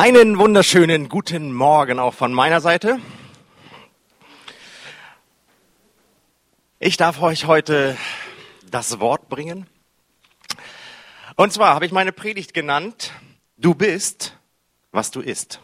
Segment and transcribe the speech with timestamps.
[0.00, 3.00] Einen wunderschönen guten Morgen auch von meiner Seite.
[6.78, 7.96] Ich darf euch heute
[8.70, 9.66] das Wort bringen.
[11.34, 13.12] Und zwar habe ich meine Predigt genannt,
[13.56, 14.36] du bist,
[14.92, 15.58] was du isst.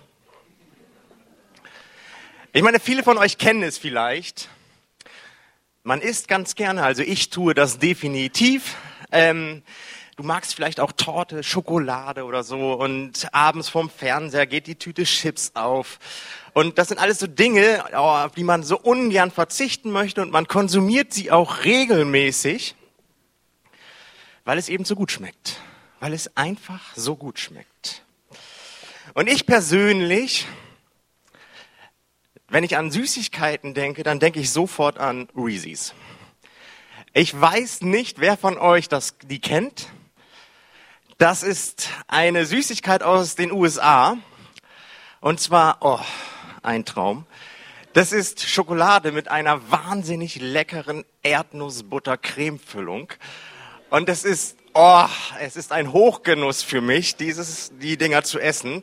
[2.52, 4.48] Ich meine, viele von euch kennen es vielleicht.
[5.84, 8.74] Man isst ganz gerne, also ich tue das definitiv.
[9.12, 9.62] Ähm,
[10.16, 15.02] Du magst vielleicht auch Torte, Schokolade oder so und abends vorm Fernseher geht die Tüte
[15.02, 15.98] Chips auf.
[16.52, 20.46] Und das sind alles so Dinge, auf die man so ungern verzichten möchte und man
[20.46, 22.76] konsumiert sie auch regelmäßig,
[24.44, 25.60] weil es eben so gut schmeckt.
[25.98, 28.04] Weil es einfach so gut schmeckt.
[29.14, 30.46] Und ich persönlich,
[32.48, 35.92] wenn ich an Süßigkeiten denke, dann denke ich sofort an Reese's.
[37.14, 39.88] Ich weiß nicht, wer von euch das, die kennt.
[41.18, 44.16] Das ist eine Süßigkeit aus den USA.
[45.20, 46.00] Und zwar, oh,
[46.62, 47.24] ein Traum.
[47.92, 53.12] Das ist Schokolade mit einer wahnsinnig leckeren Erdnussbutter-Cremefüllung.
[53.90, 55.04] Und es ist, oh,
[55.38, 58.82] es ist ein Hochgenuss für mich, dieses, die Dinger zu essen.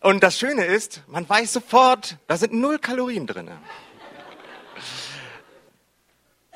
[0.00, 3.58] Und das Schöne ist, man weiß sofort, da sind null Kalorien drinne.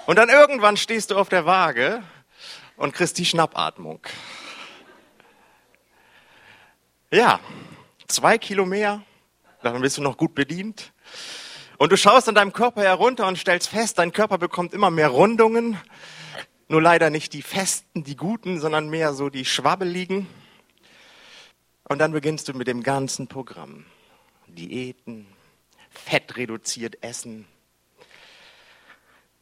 [0.06, 2.02] Und dann irgendwann stehst du auf der Waage
[2.78, 4.00] und kriegst die Schnappatmung.
[7.14, 7.38] Ja,
[8.08, 9.00] zwei Kilo mehr,
[9.62, 10.92] dann bist du noch gut bedient.
[11.78, 15.10] Und du schaust an deinem Körper herunter und stellst fest, dein Körper bekommt immer mehr
[15.10, 15.78] Rundungen.
[16.66, 20.26] Nur leider nicht die festen, die guten, sondern mehr so die schwabbeligen.
[21.84, 23.86] Und dann beginnst du mit dem ganzen Programm.
[24.48, 25.28] Diäten,
[25.90, 27.46] Fett reduziert essen,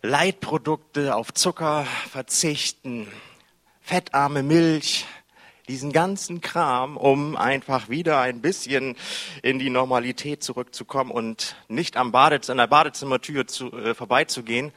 [0.03, 3.09] Leitprodukte auf Zucker verzichten,
[3.81, 5.07] fettarme Milch,
[5.69, 8.97] diesen ganzen Kram, um einfach wieder ein bisschen
[9.43, 14.73] in die Normalität zurückzukommen und nicht am Badez an der Badezimmertür zu, äh, vorbeizugehen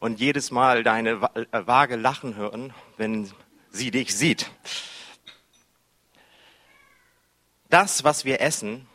[0.00, 3.30] und jedes Mal deine äh, Waage lachen hören, wenn
[3.70, 4.50] sie dich sieht.
[7.68, 8.88] Das, was wir essen,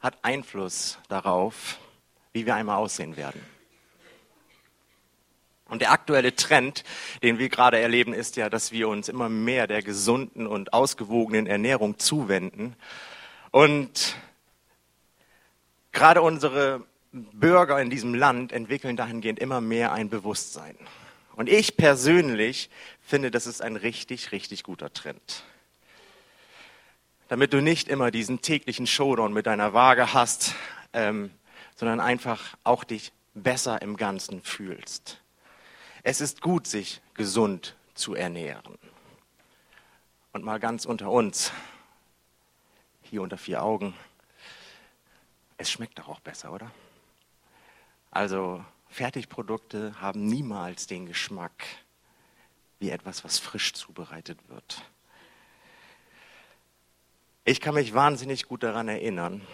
[0.00, 1.78] hat Einfluss darauf,
[2.32, 3.55] wie wir einmal aussehen werden.
[5.68, 6.84] Und der aktuelle Trend,
[7.22, 11.46] den wir gerade erleben, ist ja, dass wir uns immer mehr der gesunden und ausgewogenen
[11.46, 12.76] Ernährung zuwenden.
[13.50, 14.16] Und
[15.92, 20.76] gerade unsere Bürger in diesem Land entwickeln dahingehend immer mehr ein Bewusstsein.
[21.34, 22.70] Und ich persönlich
[23.02, 25.44] finde, das ist ein richtig, richtig guter Trend.
[27.28, 30.54] Damit du nicht immer diesen täglichen Showdown mit deiner Waage hast,
[30.92, 31.30] ähm,
[31.74, 35.20] sondern einfach auch dich besser im Ganzen fühlst.
[36.08, 38.78] Es ist gut, sich gesund zu ernähren.
[40.30, 41.50] Und mal ganz unter uns,
[43.02, 43.92] hier unter vier Augen,
[45.56, 46.70] es schmeckt doch auch besser, oder?
[48.12, 51.66] Also Fertigprodukte haben niemals den Geschmack
[52.78, 54.84] wie etwas, was frisch zubereitet wird.
[57.44, 59.44] Ich kann mich wahnsinnig gut daran erinnern,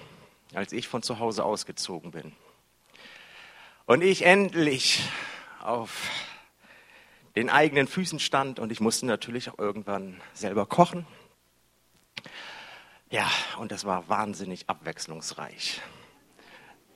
[0.53, 2.37] als ich von zu Hause ausgezogen bin
[3.87, 5.03] und ich endlich
[5.63, 6.11] auf
[7.37, 11.07] den eigenen Füßen stand und ich musste natürlich auch irgendwann selber kochen.
[13.11, 15.81] Ja, und das war wahnsinnig abwechslungsreich.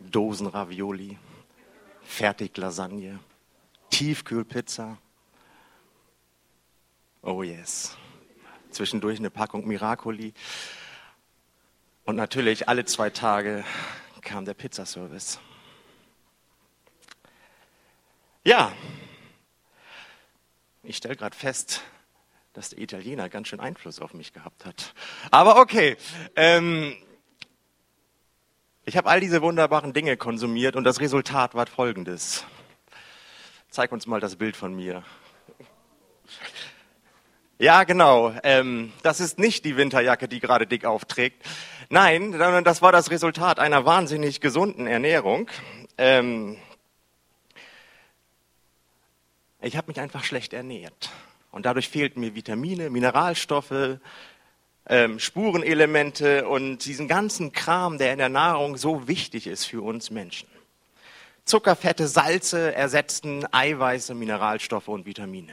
[0.01, 1.19] Dosenravioli,
[2.03, 3.19] Fertiglasagne,
[3.91, 4.99] Tiefkühlpizza.
[7.23, 7.97] Oh yes.
[8.71, 10.35] Zwischendurch eine Packung Miracoli.
[12.05, 13.65] Und natürlich alle zwei Tage
[14.21, 15.41] kam der Pizzaservice.
[18.45, 18.73] Ja,
[20.87, 21.83] ich stelle gerade fest,
[22.53, 24.95] dass der Italiener ganz schön Einfluss auf mich gehabt hat.
[25.31, 25.97] Aber okay.
[26.37, 26.97] Ähm,
[28.85, 32.45] ich habe all diese wunderbaren Dinge konsumiert und das Resultat war folgendes.
[33.69, 35.03] Zeig uns mal das Bild von mir.
[37.59, 38.33] Ja, genau.
[38.45, 41.43] Ähm, das ist nicht die Winterjacke, die gerade dick aufträgt.
[41.89, 45.51] Nein, sondern das war das Resultat einer wahnsinnig gesunden Ernährung.
[45.99, 46.59] Ähm,
[49.67, 51.11] ich habe mich einfach schlecht ernährt.
[51.51, 53.99] Und dadurch fehlten mir Vitamine, Mineralstoffe,
[54.89, 60.11] ähm, Spurenelemente und diesen ganzen Kram, der in der Nahrung so wichtig ist für uns
[60.11, 60.49] Menschen.
[61.45, 65.53] Zucker, Fette, Salze ersetzten Eiweiße, Mineralstoffe und Vitamine.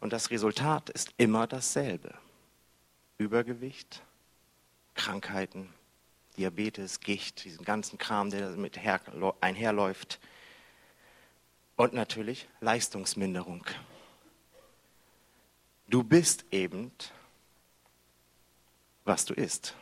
[0.00, 2.14] Und das Resultat ist immer dasselbe.
[3.16, 4.02] Übergewicht,
[4.94, 5.72] Krankheiten,
[6.36, 8.78] Diabetes, Gicht, diesen ganzen Kram, der damit
[9.40, 10.20] einherläuft
[11.76, 13.64] und natürlich Leistungsminderung.
[15.88, 16.92] Du bist eben,
[19.04, 19.74] was du isst.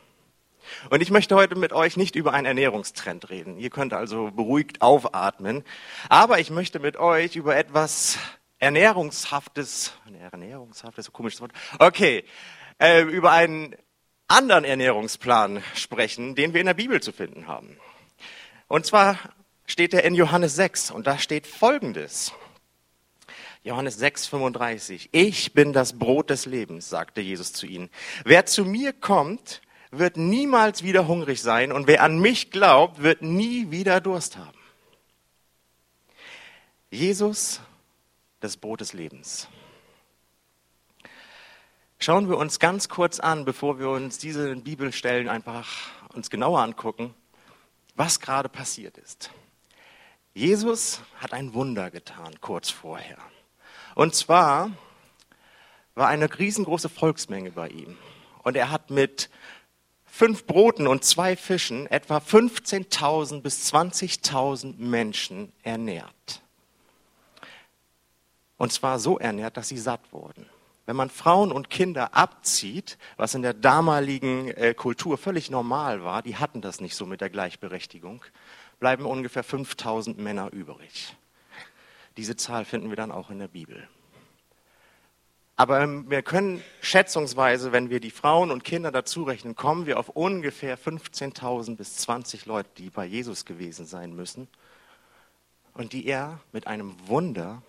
[0.91, 3.59] Und ich möchte heute mit euch nicht über einen Ernährungstrend reden.
[3.59, 5.65] Ihr könnt also beruhigt aufatmen.
[6.09, 8.19] Aber ich möchte mit euch über etwas
[8.59, 9.93] Ernährungshaftes,
[10.31, 11.53] Ernährungshaftes, so komisches Wort.
[11.79, 12.25] Okay,
[12.79, 13.75] äh, über einen
[14.29, 17.77] anderen Ernährungsplan sprechen, den wir in der Bibel zu finden haben.
[18.69, 19.19] Und zwar
[19.73, 22.33] steht er in Johannes 6 und da steht Folgendes.
[23.65, 25.09] Johannes 6, 35.
[25.13, 27.89] Ich bin das Brot des Lebens, sagte Jesus zu ihnen.
[28.25, 33.23] Wer zu mir kommt, wird niemals wieder hungrig sein und wer an mich glaubt, wird
[33.23, 34.59] nie wieder Durst haben.
[36.91, 37.61] Jesus,
[38.41, 39.49] das Brot des Lebens.
[41.99, 45.67] Schauen wir uns ganz kurz an, bevor wir uns diese Bibelstellen einfach
[46.13, 47.15] uns genauer angucken,
[47.95, 49.31] was gerade passiert ist.
[50.35, 53.19] Jesus hat ein Wunder getan kurz vorher.
[53.95, 54.71] Und zwar
[55.95, 57.99] war eine riesengroße Volksmenge bei ihm.
[58.43, 59.29] Und er hat mit
[60.07, 66.43] fünf Broten und zwei Fischen etwa 15.000 bis 20.000 Menschen ernährt.
[68.57, 70.47] Und zwar so ernährt, dass sie satt wurden.
[70.87, 76.23] Wenn man Frauen und Kinder abzieht, was in der damaligen äh, Kultur völlig normal war,
[76.23, 78.25] die hatten das nicht so mit der Gleichberechtigung,
[78.83, 81.15] bleiben ungefähr 5000 Männer übrig.
[82.17, 83.89] Diese Zahl finden wir dann auch in der Bibel.
[85.55, 90.09] Aber wir können schätzungsweise, wenn wir die Frauen und Kinder dazu rechnen, kommen wir auf
[90.09, 94.49] ungefähr 15.000 bis 20 Leute, die bei Jesus gewesen sein müssen
[95.75, 97.63] und die er mit einem Wunder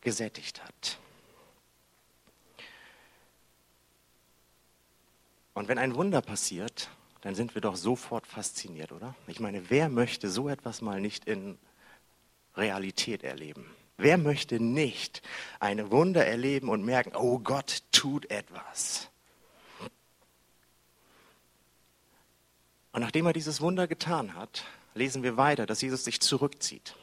[0.00, 0.96] gesättigt hat.
[5.52, 6.88] Und wenn ein Wunder passiert,
[7.22, 9.14] dann sind wir doch sofort fasziniert, oder?
[9.28, 11.56] Ich meine, wer möchte so etwas mal nicht in
[12.56, 13.70] Realität erleben?
[13.96, 15.22] Wer möchte nicht
[15.60, 19.08] eine Wunder erleben und merken, oh Gott tut etwas?
[22.90, 24.64] Und nachdem er dieses Wunder getan hat,
[24.94, 26.96] lesen wir weiter, dass Jesus sich zurückzieht.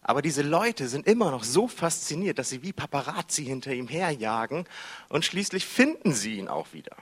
[0.00, 4.66] Aber diese Leute sind immer noch so fasziniert, dass sie wie Paparazzi hinter ihm herjagen
[5.08, 6.96] und schließlich finden sie ihn auch wieder.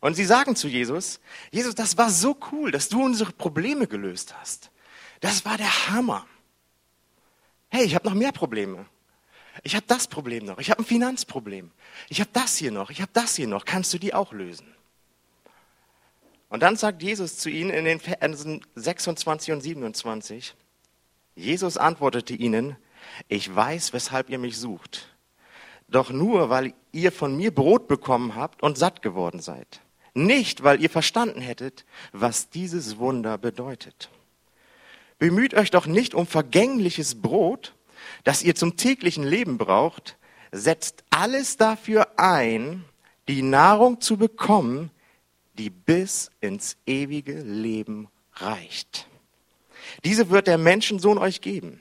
[0.00, 4.34] Und sie sagen zu Jesus, Jesus, das war so cool, dass du unsere Probleme gelöst
[4.38, 4.70] hast.
[5.20, 6.26] Das war der Hammer
[7.68, 8.86] hey, ich habe noch mehr Probleme.
[9.62, 10.58] Ich habe das Problem noch.
[10.58, 11.70] Ich habe ein Finanzproblem.
[12.08, 12.90] Ich habe das hier noch.
[12.90, 13.64] Ich habe das hier noch.
[13.64, 14.74] Kannst du die auch lösen?
[16.48, 20.54] Und dann sagt Jesus zu ihnen in den Versen 26 und 27,
[21.34, 22.76] Jesus antwortete ihnen,
[23.28, 25.14] ich weiß, weshalb ihr mich sucht.
[25.88, 29.80] Doch nur, weil ihr von mir Brot bekommen habt und satt geworden seid.
[30.14, 34.10] Nicht, weil ihr verstanden hättet, was dieses Wunder bedeutet.
[35.18, 37.74] Bemüht euch doch nicht um vergängliches Brot,
[38.24, 40.16] das ihr zum täglichen Leben braucht.
[40.52, 42.84] Setzt alles dafür ein,
[43.26, 44.90] die Nahrung zu bekommen,
[45.54, 49.06] die bis ins ewige Leben reicht.
[50.04, 51.80] Diese wird der Menschensohn euch geben.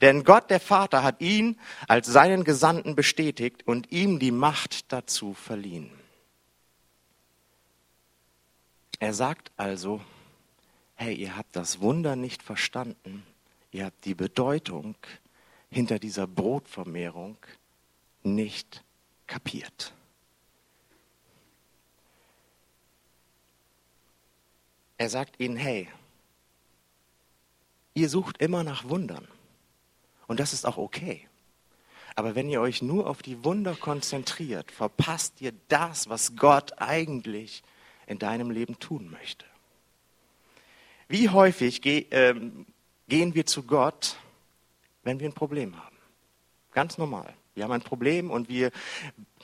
[0.00, 5.32] Denn Gott der Vater hat ihn als seinen Gesandten bestätigt und ihm die Macht dazu
[5.32, 5.90] verliehen.
[9.02, 10.00] Er sagt also,
[10.94, 13.26] hey, ihr habt das Wunder nicht verstanden,
[13.72, 14.94] ihr habt die Bedeutung
[15.72, 17.36] hinter dieser Brotvermehrung
[18.22, 18.84] nicht
[19.26, 19.92] kapiert.
[24.98, 25.88] Er sagt ihnen, hey,
[27.94, 29.26] ihr sucht immer nach Wundern
[30.28, 31.26] und das ist auch okay.
[32.14, 37.64] Aber wenn ihr euch nur auf die Wunder konzentriert, verpasst ihr das, was Gott eigentlich
[38.06, 39.44] in deinem Leben tun möchte.
[41.08, 42.66] Wie häufig ge ähm,
[43.08, 44.16] gehen wir zu Gott,
[45.02, 45.96] wenn wir ein Problem haben?
[46.72, 47.34] Ganz normal.
[47.54, 48.70] Wir haben ein Problem und wir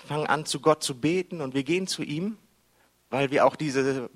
[0.07, 2.39] fangen an, zu Gott zu beten und wir gehen zu ihm,
[3.11, 4.09] weil wir auch diese,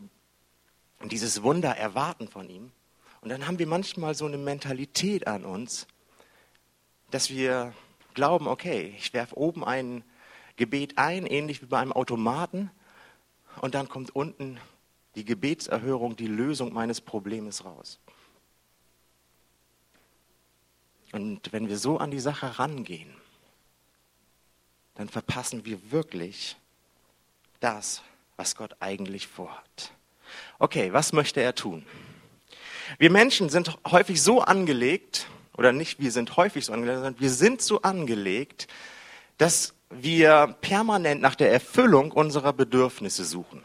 [1.05, 2.73] dieses Wunder erwarten von ihm.
[3.21, 5.87] Und dann haben wir manchmal so eine Mentalität an uns,
[7.11, 7.75] dass wir
[8.15, 10.03] glauben, okay, ich werfe oben ein
[10.57, 12.71] Gebet ein, ähnlich wie bei einem Automaten,
[13.61, 14.59] und dann kommt unten
[15.15, 17.99] die Gebetserhörung, die Lösung meines Problems raus.
[21.13, 23.13] Und wenn wir so an die Sache rangehen,
[24.95, 26.57] dann verpassen wir wirklich
[27.61, 28.03] das,
[28.37, 29.93] was Gott eigentlich vorhat.
[30.59, 31.85] Okay, was möchte er tun?
[32.99, 37.31] Wir Menschen sind häufig so angelegt, oder nicht, wir sind häufig so angelegt, sondern wir
[37.31, 38.69] sind so angelegt,
[39.39, 43.63] dass wir permanent nach der Erfüllung unserer Bedürfnisse suchen.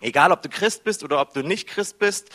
[0.00, 2.30] Egal, ob du Christ bist oder ob du nicht Christ bist,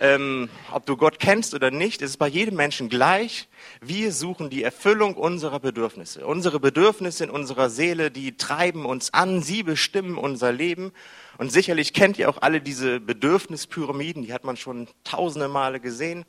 [0.00, 3.48] ähm, ob du Gott kennst oder nicht, ist es bei jedem Menschen gleich.
[3.80, 6.26] Wir suchen die Erfüllung unserer Bedürfnisse.
[6.26, 10.92] Unsere Bedürfnisse in unserer Seele, die treiben uns an, sie bestimmen unser Leben.
[11.38, 16.24] Und sicherlich kennt ihr auch alle diese Bedürfnispyramiden, die hat man schon tausende Male gesehen.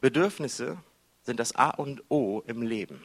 [0.00, 0.78] Bedürfnisse
[1.22, 3.00] sind das A und O im Leben.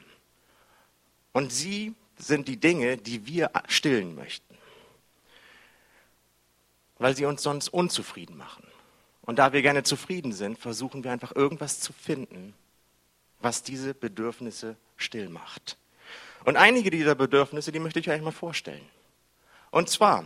[1.38, 4.58] Und sie sind die Dinge, die wir stillen möchten,
[6.98, 8.65] weil sie uns sonst unzufrieden machen.
[9.22, 12.56] Und da wir gerne zufrieden sind, versuchen wir einfach irgendwas zu finden,
[13.39, 15.77] was diese Bedürfnisse still macht.
[16.44, 18.89] Und einige dieser Bedürfnisse, die möchte ich euch mal vorstellen.
[19.70, 20.25] Und zwar,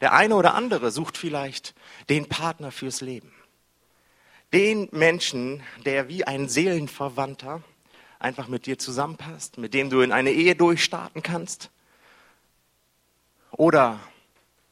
[0.00, 1.74] der eine oder andere sucht vielleicht
[2.08, 3.34] den Partner fürs Leben.
[4.54, 7.62] Den Menschen, der wie ein Seelenverwandter
[8.18, 11.70] einfach mit dir zusammenpasst, mit dem du in eine Ehe durchstarten kannst.
[13.50, 14.00] Oder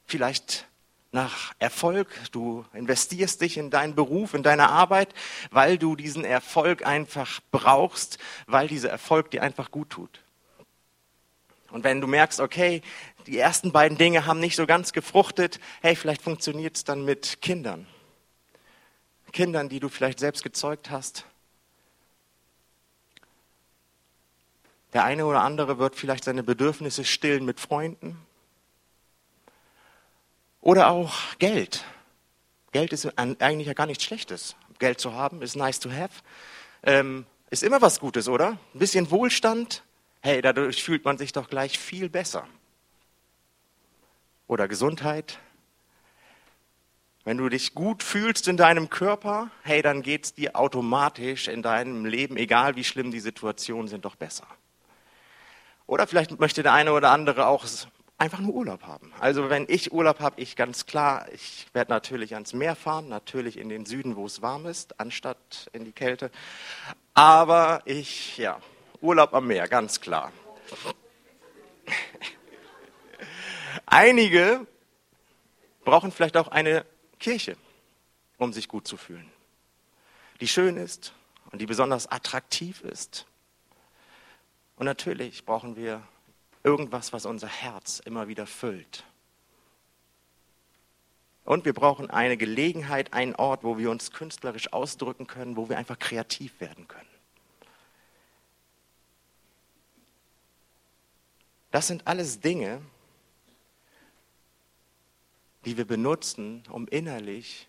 [0.06, 0.66] vielleicht
[1.12, 5.14] nach Erfolg, du investierst dich in deinen Beruf, in deine Arbeit,
[5.50, 10.20] weil du diesen Erfolg einfach brauchst, weil dieser Erfolg dir einfach gut tut.
[11.70, 12.82] Und wenn du merkst, okay,
[13.26, 17.40] die ersten beiden Dinge haben nicht so ganz gefruchtet, hey, vielleicht funktioniert es dann mit
[17.40, 17.86] Kindern.
[19.32, 21.26] Kindern, die du vielleicht selbst gezeugt hast,
[24.94, 28.16] Der eine oder andere wird vielleicht seine Bedürfnisse stillen mit Freunden.
[30.60, 31.84] Oder auch Geld.
[32.70, 34.56] Geld ist eigentlich ja gar nichts Schlechtes.
[34.78, 36.22] Geld zu haben ist nice to have.
[36.84, 38.58] Ähm, ist immer was Gutes, oder?
[38.72, 39.82] Ein bisschen Wohlstand.
[40.22, 42.46] Hey, dadurch fühlt man sich doch gleich viel besser.
[44.46, 45.38] Oder Gesundheit.
[47.24, 51.62] Wenn du dich gut fühlst in deinem Körper, hey, dann geht es dir automatisch in
[51.62, 54.46] deinem Leben, egal wie schlimm die Situationen sind, doch besser.
[55.86, 57.64] Oder vielleicht möchte der eine oder andere auch
[58.16, 59.12] einfach nur Urlaub haben.
[59.20, 63.58] Also wenn ich Urlaub habe, ich ganz klar, ich werde natürlich ans Meer fahren, natürlich
[63.58, 66.30] in den Süden, wo es warm ist, anstatt in die Kälte.
[67.12, 68.60] Aber ich, ja,
[69.00, 70.32] Urlaub am Meer, ganz klar.
[73.86, 74.66] Einige
[75.84, 76.86] brauchen vielleicht auch eine
[77.18, 77.56] Kirche,
[78.38, 79.30] um sich gut zu fühlen,
[80.40, 81.12] die schön ist
[81.50, 83.26] und die besonders attraktiv ist
[84.76, 86.02] und natürlich brauchen wir
[86.62, 89.04] irgendwas, was unser Herz immer wieder füllt.
[91.44, 95.76] Und wir brauchen eine Gelegenheit, einen Ort, wo wir uns künstlerisch ausdrücken können, wo wir
[95.76, 97.08] einfach kreativ werden können.
[101.70, 102.80] Das sind alles Dinge,
[105.66, 107.68] die wir benutzen, um innerlich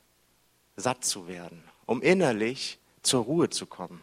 [0.77, 4.01] satt zu werden, um innerlich zur Ruhe zu kommen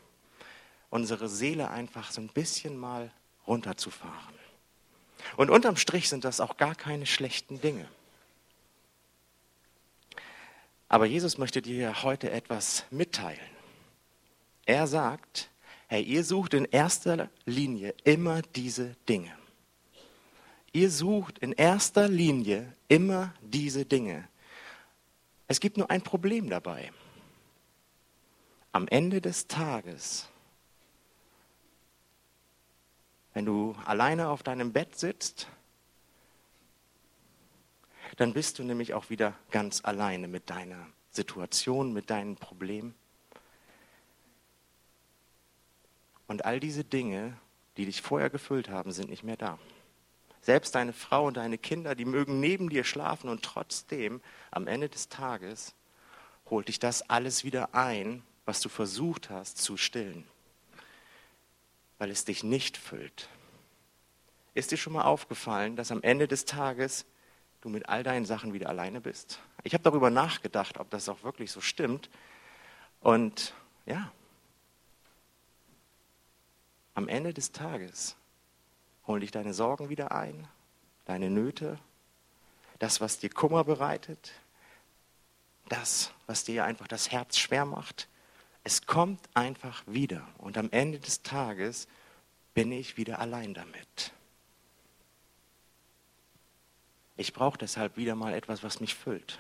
[0.93, 3.11] unsere Seele einfach so ein bisschen mal
[3.47, 4.35] runterzufahren.
[5.39, 7.89] Und unterm Strich sind das auch gar keine schlechten Dinge.
[10.89, 13.41] Aber Jesus möchte dir heute etwas mitteilen.
[14.67, 15.49] Er sagt,
[15.89, 19.35] hey, ihr sucht in erster Linie immer diese Dinge.
[20.75, 24.29] Ihr sucht in erster Linie immer diese Dinge.
[25.49, 26.93] Es gibt nur ein Problem dabei.
[28.73, 30.29] Am Ende des Tages
[33.35, 35.47] wenn du alleine auf deinem Bett sitzt,
[38.17, 42.95] dann bist du nämlich auch wieder ganz alleine mit deiner Situation, mit deinen Problemen.
[46.27, 47.37] Und all diese Dinge,
[47.77, 49.59] die dich vorher gefüllt haben, sind nicht mehr da.
[50.43, 54.21] Selbst deine Frau und deine Kinder, die mögen neben dir schlafen und trotzdem
[54.51, 55.75] am Ende des Tages
[56.51, 60.27] holt dich das alles wieder ein, was du versucht hast zu stillen
[62.03, 63.29] weil es dich nicht füllt.
[64.55, 67.07] Ist dir schon mal aufgefallen, dass am Ende des Tages
[67.61, 69.39] du mit all deinen Sachen wieder alleine bist?
[69.63, 72.11] Ich habe darüber nachgedacht, ob das auch wirklich so stimmt.
[72.99, 73.55] Und
[73.87, 74.11] ja,
[76.95, 78.17] am Ende des Tages
[79.07, 80.49] holen dich deine Sorgen wieder ein,
[81.05, 81.79] deine Nöte,
[82.81, 84.33] das, was dir Kummer bereitet,
[85.69, 88.09] das, was dir einfach das Herz schwer macht,
[88.65, 90.27] es kommt einfach wieder.
[90.39, 91.89] Und am Ende des Tages
[92.55, 94.13] bin ich wieder allein damit.
[97.17, 99.39] Ich brauche deshalb wieder mal etwas, was mich füllt.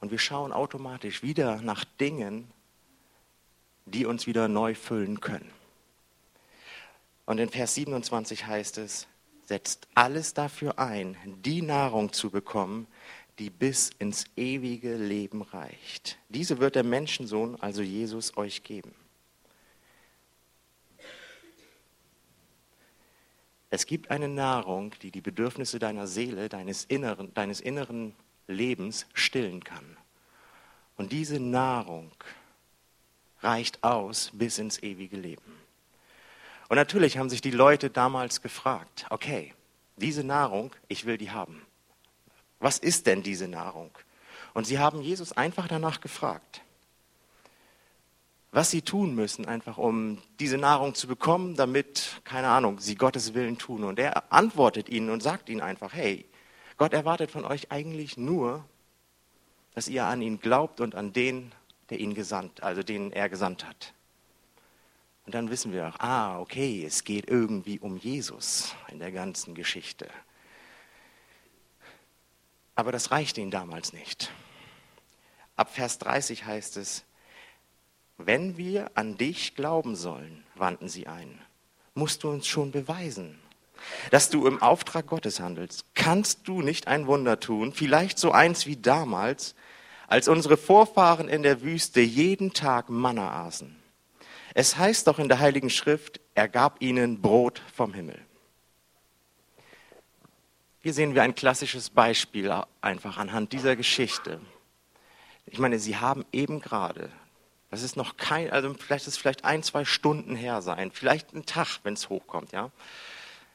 [0.00, 2.50] Und wir schauen automatisch wieder nach Dingen,
[3.86, 5.50] die uns wieder neu füllen können.
[7.24, 9.06] Und in Vers 27 heißt es,
[9.46, 12.86] setzt alles dafür ein, die Nahrung zu bekommen,
[13.38, 16.18] die bis ins ewige Leben reicht.
[16.28, 18.94] Diese wird der Menschensohn, also Jesus, euch geben.
[23.68, 28.14] Es gibt eine Nahrung, die die Bedürfnisse deiner Seele, deines inneren, deines inneren
[28.46, 29.96] Lebens stillen kann.
[30.96, 32.10] Und diese Nahrung
[33.40, 35.52] reicht aus bis ins ewige Leben.
[36.68, 39.52] Und natürlich haben sich die Leute damals gefragt, okay,
[39.96, 41.62] diese Nahrung, ich will die haben.
[42.66, 43.92] Was ist denn diese Nahrung?
[44.52, 46.62] Und sie haben Jesus einfach danach gefragt,
[48.50, 53.34] was sie tun müssen, einfach um diese Nahrung zu bekommen, damit, keine Ahnung, sie Gottes
[53.34, 53.84] Willen tun.
[53.84, 56.26] Und er antwortet ihnen und sagt ihnen einfach, hey,
[56.76, 58.64] Gott erwartet von euch eigentlich nur,
[59.76, 61.52] dass ihr an ihn glaubt und an den,
[61.90, 63.94] der ihn gesandt, also den er gesandt hat.
[65.24, 69.54] Und dann wissen wir auch, ah, okay, es geht irgendwie um Jesus in der ganzen
[69.54, 70.08] Geschichte.
[72.76, 74.30] Aber das reichte ihnen damals nicht.
[75.56, 77.04] Ab Vers 30 heißt es,
[78.18, 81.40] wenn wir an dich glauben sollen, wandten sie ein,
[81.94, 83.38] musst du uns schon beweisen,
[84.10, 85.84] dass du im Auftrag Gottes handelst.
[85.94, 89.54] Kannst du nicht ein Wunder tun, vielleicht so eins wie damals,
[90.08, 93.74] als unsere Vorfahren in der Wüste jeden Tag Manna aßen?
[94.54, 98.25] Es heißt doch in der Heiligen Schrift, er gab ihnen Brot vom Himmel.
[100.86, 104.40] Hier sehen wir ein klassisches Beispiel einfach anhand dieser Geschichte.
[105.44, 107.10] Ich meine, sie haben eben gerade,
[107.72, 111.34] das ist noch kein, also vielleicht ist es vielleicht ein, zwei Stunden her sein, vielleicht
[111.34, 112.70] ein Tag, wenn es hochkommt, ja.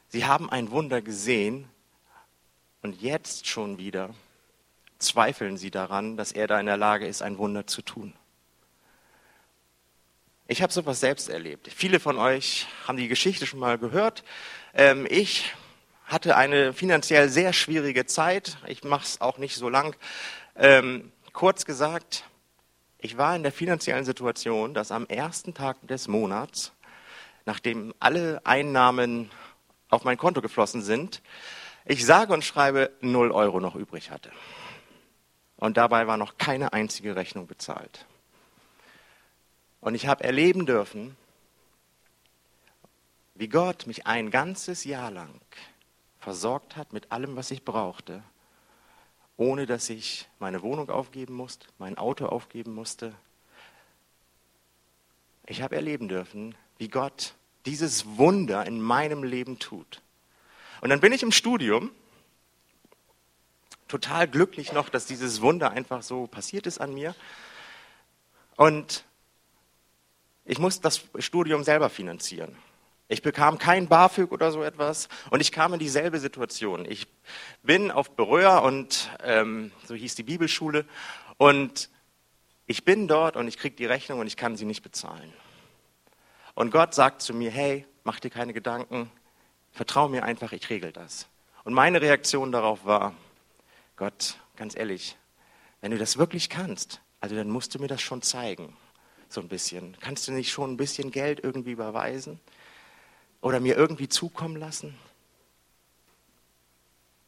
[0.08, 1.70] Sie haben ein Wunder gesehen
[2.82, 4.10] und jetzt schon wieder
[4.98, 8.12] zweifeln sie daran, dass er da in der Lage ist, ein Wunder zu tun.
[10.48, 11.70] Ich habe sowas selbst erlebt.
[11.74, 14.22] Viele von euch haben die Geschichte schon mal gehört.
[14.74, 15.50] Ähm, ich
[16.12, 18.58] hatte eine finanziell sehr schwierige Zeit.
[18.66, 19.96] Ich mache es auch nicht so lang.
[20.54, 22.24] Ähm, kurz gesagt,
[22.98, 26.72] ich war in der finanziellen Situation, dass am ersten Tag des Monats,
[27.46, 29.30] nachdem alle Einnahmen
[29.88, 31.22] auf mein Konto geflossen sind,
[31.86, 34.30] ich sage und schreibe 0 Euro noch übrig hatte.
[35.56, 38.06] Und dabei war noch keine einzige Rechnung bezahlt.
[39.80, 41.16] Und ich habe erleben dürfen,
[43.34, 45.40] wie Gott mich ein ganzes Jahr lang
[46.22, 48.22] versorgt hat mit allem, was ich brauchte,
[49.36, 53.12] ohne dass ich meine Wohnung aufgeben musste, mein Auto aufgeben musste.
[55.46, 57.34] Ich habe erleben dürfen, wie Gott
[57.66, 60.00] dieses Wunder in meinem Leben tut.
[60.80, 61.90] Und dann bin ich im Studium,
[63.88, 67.16] total glücklich noch, dass dieses Wunder einfach so passiert ist an mir.
[68.56, 69.04] Und
[70.44, 72.56] ich musste das Studium selber finanzieren.
[73.12, 76.86] Ich bekam kein BAföG oder so etwas und ich kam in dieselbe Situation.
[76.90, 77.06] Ich
[77.62, 80.86] bin auf Beröa und ähm, so hieß die Bibelschule
[81.36, 81.90] und
[82.64, 85.30] ich bin dort und ich kriege die Rechnung und ich kann sie nicht bezahlen.
[86.54, 89.10] Und Gott sagt zu mir, hey, mach dir keine Gedanken,
[89.72, 91.28] vertrau mir einfach, ich regel das.
[91.64, 93.14] Und meine Reaktion darauf war,
[93.96, 95.18] Gott, ganz ehrlich,
[95.82, 98.74] wenn du das wirklich kannst, also dann musst du mir das schon zeigen,
[99.28, 99.98] so ein bisschen.
[100.00, 102.40] Kannst du nicht schon ein bisschen Geld irgendwie überweisen?
[103.42, 104.96] Oder mir irgendwie zukommen lassen?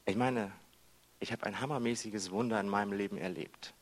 [0.06, 0.50] Ich meine,
[1.20, 3.74] ich habe ein hammermäßiges Wunder in meinem Leben erlebt.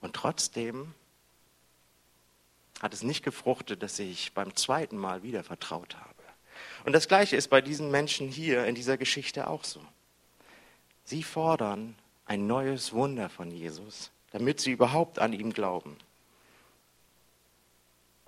[0.00, 0.94] Und trotzdem
[2.80, 6.14] hat es nicht gefruchtet, dass ich beim zweiten Mal wieder vertraut habe.
[6.84, 9.80] Und das Gleiche ist bei diesen Menschen hier in dieser Geschichte auch so.
[11.04, 15.96] Sie fordern ein neues Wunder von Jesus, damit sie überhaupt an ihm glauben.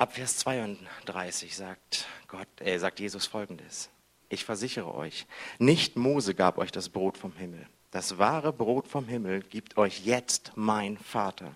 [0.00, 3.90] Ab Vers 32 sagt Gott, äh, sagt Jesus folgendes.
[4.30, 5.26] Ich versichere euch,
[5.58, 7.66] nicht Mose gab euch das Brot vom Himmel.
[7.90, 11.54] Das wahre Brot vom Himmel gibt euch jetzt mein Vater.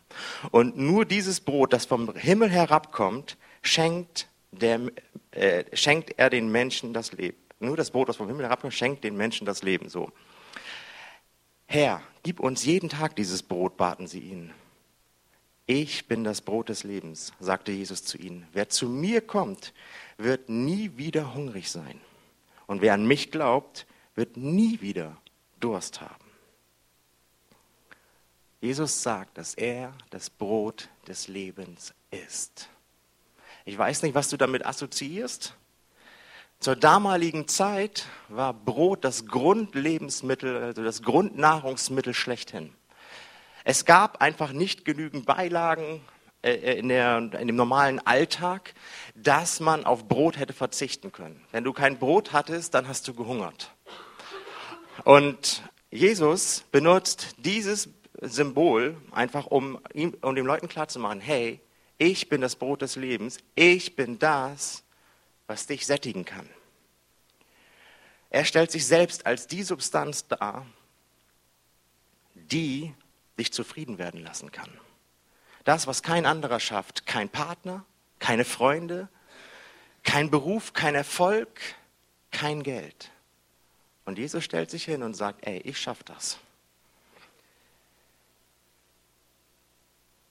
[0.51, 4.91] Und nur dieses Brot, das vom Himmel herabkommt, schenkt, der,
[5.31, 7.39] äh, schenkt er den Menschen das Leben.
[7.61, 9.89] Nur das Brot, das vom Himmel herabkommt, schenkt den Menschen das Leben.
[9.89, 10.13] So.
[11.65, 14.53] Herr, gib uns jeden Tag dieses Brot, baten sie ihn.
[15.67, 18.47] Ich bin das Brot des Lebens, sagte Jesus zu ihnen.
[18.53, 19.73] Wer zu mir kommt,
[20.19, 22.01] wird nie wieder hungrig sein.
[22.67, 25.17] Und wer an mich glaubt, wird nie wieder
[25.61, 26.25] Durst haben.
[28.61, 32.69] Jesus sagt, dass er das Brot des Lebens ist.
[33.65, 35.55] Ich weiß nicht, was du damit assoziierst.
[36.61, 42.73] Zur damaligen Zeit war Brot das Grundlebensmittel, also das Grundnahrungsmittel schlechthin.
[43.65, 46.03] Es gab einfach nicht genügend Beilagen
[46.43, 48.75] äh, äh, in, der, in dem normalen Alltag,
[49.15, 51.43] dass man auf Brot hätte verzichten können.
[51.51, 53.75] Wenn du kein Brot hattest, dann hast du gehungert.
[55.05, 57.89] Und Jesus benutzt dieses
[58.21, 61.61] Symbol einfach, um, ihm, um den Leuten klarzumachen, hey,
[61.97, 64.85] ich bin das Brot des Lebens, ich bin das,
[65.47, 66.49] was dich sättigen kann.
[68.29, 70.67] Er stellt sich selbst als die Substanz dar,
[72.35, 72.93] die
[73.39, 74.71] dich zufrieden werden lassen kann.
[75.65, 77.07] Das, was kein anderer schafft.
[77.07, 77.85] Kein Partner,
[78.19, 79.09] keine Freunde,
[80.03, 81.49] kein Beruf, kein Erfolg,
[82.31, 83.11] kein Geld.
[84.05, 86.39] Und Jesus stellt sich hin und sagt, ey, ich schaffe das.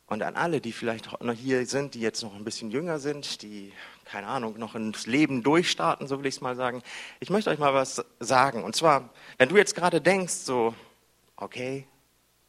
[0.05, 3.41] Und an alle, die vielleicht noch hier sind, die jetzt noch ein bisschen jünger sind,
[3.41, 3.73] die,
[4.05, 6.83] keine Ahnung, noch ins Leben durchstarten, so will ich es mal sagen.
[7.19, 8.63] Ich möchte euch mal was sagen.
[8.63, 10.75] Und zwar, wenn du jetzt gerade denkst, so,
[11.35, 11.87] okay,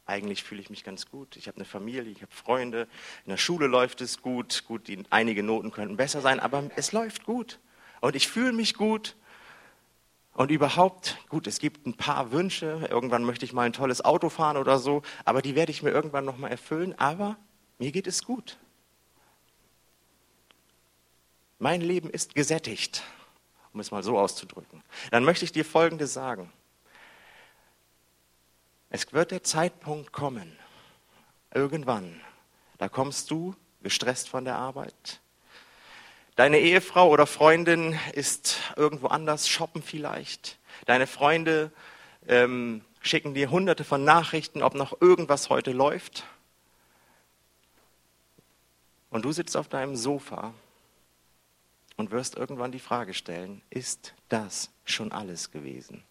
[0.05, 1.35] eigentlich fühle ich mich ganz gut.
[1.35, 2.87] Ich habe eine Familie, ich habe Freunde,
[3.25, 4.63] in der Schule läuft es gut.
[4.67, 7.59] Gut, die, einige Noten könnten besser sein, aber es läuft gut.
[8.01, 9.15] Und ich fühle mich gut.
[10.33, 12.87] Und überhaupt, gut, es gibt ein paar Wünsche.
[12.89, 15.91] Irgendwann möchte ich mal ein tolles Auto fahren oder so, aber die werde ich mir
[15.91, 16.93] irgendwann noch mal erfüllen.
[16.99, 17.37] Aber
[17.79, 18.57] mir geht es gut.
[21.57, 23.01] Mein Leben ist gesättigt,
[23.73, 24.83] um es mal so auszudrücken.
[25.09, 26.51] Dann möchte ich dir Folgendes sagen.
[28.89, 30.57] Es wird der Zeitpunkt kommen,
[31.53, 32.21] irgendwann,
[32.77, 35.21] da kommst du gestresst von der Arbeit.
[36.35, 40.59] Deine Ehefrau oder Freundin ist irgendwo anders, shoppen vielleicht.
[40.85, 41.71] Deine Freunde
[42.27, 46.25] ähm, schicken dir hunderte von Nachrichten, ob noch irgendwas heute läuft.
[49.09, 50.53] Und du sitzt auf deinem Sofa
[51.95, 56.03] und wirst irgendwann die Frage stellen, ist das schon alles gewesen?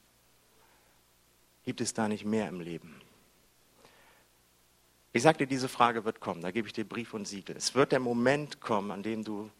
[1.64, 3.00] Gibt es da nicht mehr im Leben?
[5.12, 7.57] Ich sage dir, diese Frage wird kommen, da gebe ich dir Brief und Siegel.
[7.57, 9.50] Es wird der Moment kommen, an dem du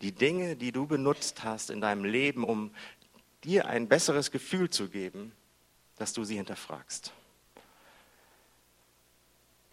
[0.00, 2.70] die Dinge, die du benutzt hast in deinem Leben, um
[3.42, 5.32] dir ein besseres Gefühl zu geben,
[5.96, 7.12] dass du sie hinterfragst.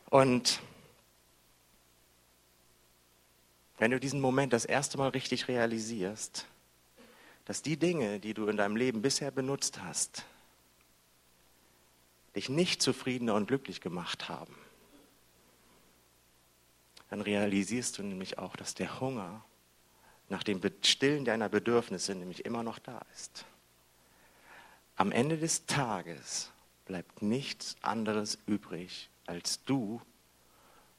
[0.10, 0.62] Und
[3.78, 6.46] wenn du diesen Moment das erste Mal richtig realisierst,
[7.46, 10.26] dass die Dinge, die du in deinem Leben bisher benutzt hast,
[12.36, 14.56] dich nicht zufriedener und glücklich gemacht haben,
[17.10, 19.44] dann realisierst du nämlich auch, dass der Hunger
[20.30, 23.46] nach dem Stillen deiner Bedürfnisse nämlich immer noch da ist.
[24.96, 26.52] Am Ende des Tages
[26.86, 30.02] bleibt nichts anderes übrig, als du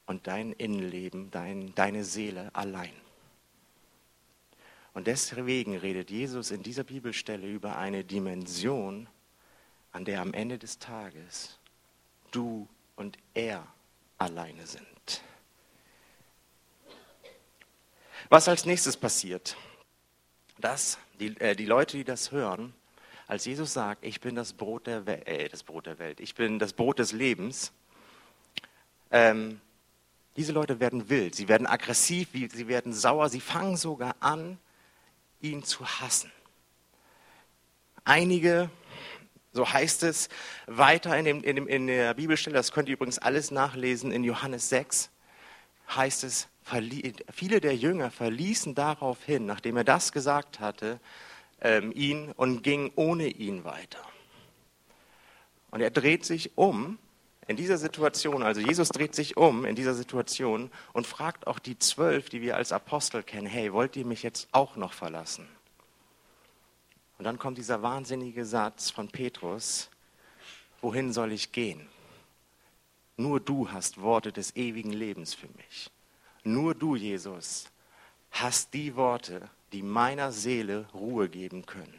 [0.05, 2.93] und dein Innenleben, dein, deine Seele allein.
[4.93, 9.07] Und deswegen redet Jesus in dieser Bibelstelle über eine Dimension,
[9.93, 11.59] an der am Ende des Tages
[12.31, 13.65] du und er
[14.17, 15.21] alleine sind.
[18.29, 19.55] Was als nächstes passiert,
[20.57, 22.73] dass die, äh, die Leute, die das hören,
[23.27, 26.35] als Jesus sagt, ich bin das Brot der, Welt, äh, das Brot der Welt, ich
[26.35, 27.71] bin das Brot des Lebens,
[29.11, 29.61] ähm,
[30.35, 34.57] diese Leute werden wild, sie werden aggressiv, sie werden sauer, sie fangen sogar an,
[35.41, 36.31] ihn zu hassen.
[38.03, 38.69] Einige,
[39.53, 40.29] so heißt es
[40.65, 44.23] weiter in, dem, in, dem, in der Bibelstelle, das könnt ihr übrigens alles nachlesen in
[44.23, 45.09] Johannes 6,
[45.95, 46.47] heißt es,
[47.31, 50.99] viele der Jünger verließen daraufhin, nachdem er das gesagt hatte,
[51.61, 53.99] ähm, ihn und gingen ohne ihn weiter.
[55.71, 56.97] Und er dreht sich um
[57.47, 61.77] in dieser Situation, also Jesus dreht sich um in dieser Situation und fragt auch die
[61.77, 65.47] zwölf, die wir als Apostel kennen, hey, wollt ihr mich jetzt auch noch verlassen?
[67.23, 69.89] Und dann kommt dieser wahnsinnige Satz von Petrus,
[70.81, 71.87] wohin soll ich gehen?
[73.15, 75.89] Nur du hast Worte des ewigen Lebens für mich.
[76.43, 77.71] Nur du, Jesus,
[78.29, 81.97] hast die Worte, die meiner Seele Ruhe geben können.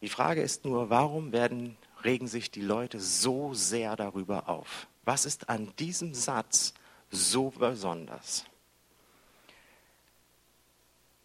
[0.00, 4.88] Die Frage ist nur, warum werden, regen sich die Leute so sehr darüber auf?
[5.04, 6.74] Was ist an diesem Satz
[7.12, 8.44] so besonders?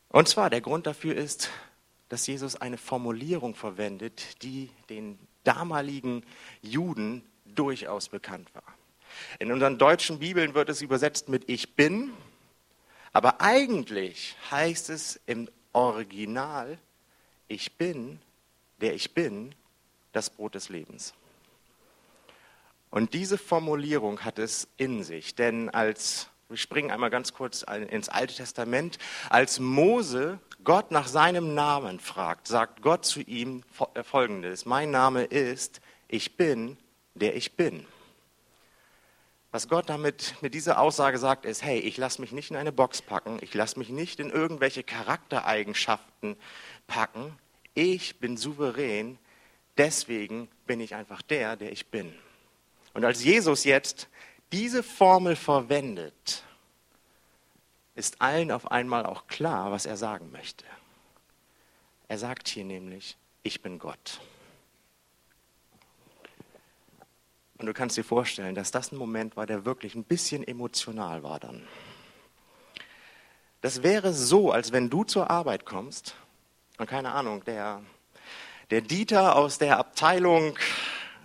[0.10, 1.50] Und zwar der Grund dafür ist,
[2.10, 6.24] dass Jesus eine Formulierung verwendet, die den damaligen
[6.62, 8.76] Juden durchaus bekannt war.
[9.40, 12.12] In unseren deutschen Bibeln wird es übersetzt mit Ich bin,
[13.14, 16.78] aber eigentlich heißt es im Original
[17.48, 18.20] Ich bin
[18.82, 19.54] der ich bin,
[20.12, 21.14] das Brot des Lebens.
[22.90, 28.10] Und diese Formulierung hat es in sich, denn als, wir springen einmal ganz kurz ins
[28.10, 28.98] Alte Testament,
[29.30, 35.24] als Mose Gott nach seinem Namen fragt, sagt Gott zu ihm äh, folgendes, mein Name
[35.24, 36.78] ist, ich bin,
[37.14, 37.86] der ich bin.
[39.52, 42.72] Was Gott damit mit dieser Aussage sagt, ist, hey, ich lasse mich nicht in eine
[42.72, 46.36] Box packen, ich lasse mich nicht in irgendwelche Charaktereigenschaften
[46.88, 47.38] packen,
[47.76, 49.20] ich bin souverän,
[49.78, 52.14] deswegen bin ich einfach der, der ich bin.
[52.94, 54.08] Und als Jesus jetzt
[54.52, 56.44] diese Formel verwendet,
[57.96, 60.66] ist allen auf einmal auch klar, was er sagen möchte.
[62.08, 64.20] Er sagt hier nämlich, ich bin Gott.
[67.58, 71.24] Und du kannst dir vorstellen, dass das ein Moment war, der wirklich ein bisschen emotional
[71.24, 71.68] war dann.
[73.62, 76.16] Das wäre so, als wenn du zur Arbeit kommst
[76.78, 77.82] und keine Ahnung, der,
[78.72, 80.58] der Dieter aus der Abteilung,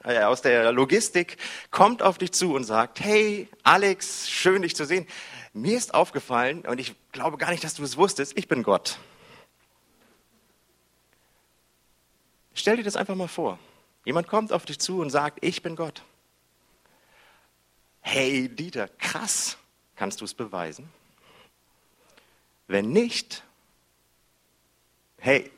[0.05, 1.39] äh, aus der Logistik
[1.71, 5.07] kommt auf dich zu und sagt, hey Alex, schön dich zu sehen.
[5.53, 8.99] Mir ist aufgefallen, und ich glaube gar nicht, dass du es wusstest, ich bin Gott.
[12.55, 13.59] Stell dir das einfach mal vor.
[14.05, 16.03] Jemand kommt auf dich zu und sagt, ich bin Gott.
[18.01, 19.57] Hey Dieter, krass,
[19.97, 20.89] kannst du es beweisen?
[22.67, 23.43] Wenn nicht,
[25.19, 25.51] hey,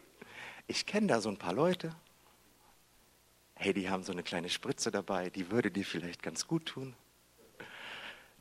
[0.67, 1.95] ich kenne da so ein paar Leute,
[3.57, 6.95] hey, die haben so eine kleine Spritze dabei, die würde dir vielleicht ganz gut tun.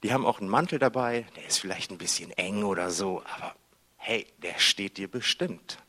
[0.03, 3.55] Die haben auch einen Mantel dabei, der ist vielleicht ein bisschen eng oder so, aber
[3.97, 5.79] hey, der steht dir bestimmt.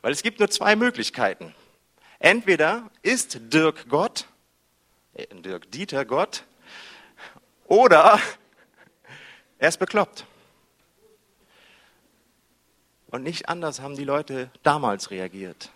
[0.00, 1.54] Weil es gibt nur zwei Möglichkeiten.
[2.20, 4.26] Entweder ist Dirk Gott,
[5.14, 6.44] äh, Dirk Dieter Gott,
[7.66, 8.20] oder
[9.58, 10.26] er ist bekloppt.
[13.08, 15.70] Und nicht anders haben die Leute damals reagiert.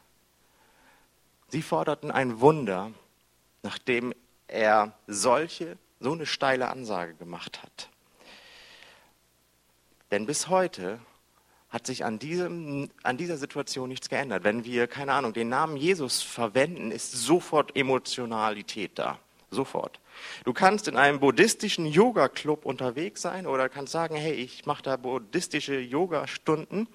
[1.57, 2.93] Sie forderten ein Wunder,
[3.63, 4.13] nachdem
[4.47, 7.89] er solche, so eine steile Ansage gemacht hat.
[10.11, 11.01] Denn bis heute
[11.71, 14.45] hat sich an, diesem, an dieser Situation nichts geändert.
[14.45, 19.19] Wenn wir, keine Ahnung, den Namen Jesus verwenden, ist sofort Emotionalität da.
[19.51, 19.99] Sofort.
[20.45, 24.99] Du kannst in einem buddhistischen Yoga-Club unterwegs sein oder kannst sagen, hey, ich mache da
[24.99, 26.87] buddhistische Yoga-Stunden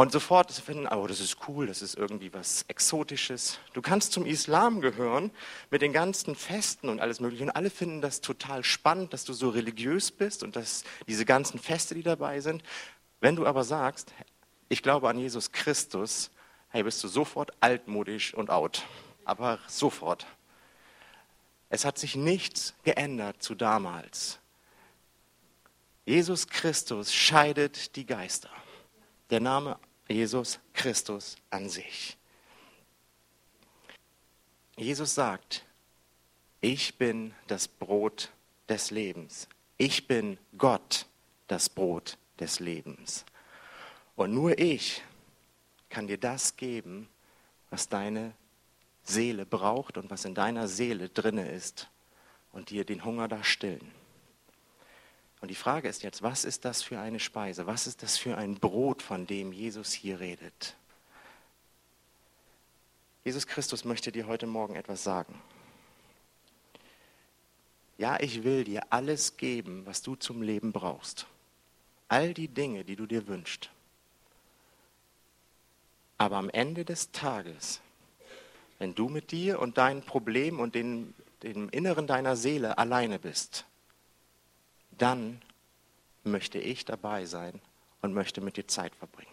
[0.00, 3.58] und sofort finden, oh, das ist cool, das ist irgendwie was Exotisches.
[3.74, 5.30] Du kannst zum Islam gehören
[5.70, 9.34] mit den ganzen Festen und alles Mögliche und alle finden das total spannend, dass du
[9.34, 12.62] so religiös bist und dass diese ganzen Feste, die dabei sind.
[13.20, 14.14] Wenn du aber sagst,
[14.70, 16.30] ich glaube an Jesus Christus,
[16.70, 18.86] hey, bist du sofort altmodisch und out.
[19.26, 20.24] Aber sofort.
[21.68, 24.38] Es hat sich nichts geändert zu damals.
[26.06, 28.48] Jesus Christus scheidet die Geister.
[29.28, 29.78] Der Name
[30.10, 32.16] Jesus Christus an sich.
[34.76, 35.64] Jesus sagt,
[36.60, 38.30] ich bin das Brot
[38.68, 39.48] des Lebens.
[39.78, 41.06] Ich bin Gott,
[41.46, 43.24] das Brot des Lebens.
[44.16, 45.02] Und nur ich
[45.88, 47.08] kann dir das geben,
[47.70, 48.34] was deine
[49.02, 51.88] Seele braucht und was in deiner Seele drinne ist
[52.52, 53.99] und dir den Hunger da stillen.
[55.40, 57.66] Und die Frage ist jetzt, was ist das für eine Speise?
[57.66, 60.76] Was ist das für ein Brot, von dem Jesus hier redet?
[63.24, 65.40] Jesus Christus möchte dir heute Morgen etwas sagen.
[67.96, 71.26] Ja, ich will dir alles geben, was du zum Leben brauchst.
[72.08, 73.70] All die Dinge, die du dir wünschst.
[76.18, 77.80] Aber am Ende des Tages
[78.80, 83.66] wenn du mit dir und deinen Problemen und den, dem Inneren deiner Seele alleine bist,
[85.00, 85.40] dann
[86.24, 87.60] möchte ich dabei sein
[88.02, 89.30] und möchte mit dir Zeit verbringen.